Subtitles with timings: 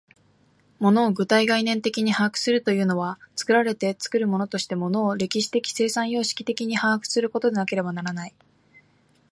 [0.79, 8.33] 物を具体概念的に把握するというのは、作られて作るものとして物を歴史的生産様式的に把握することでなければならない。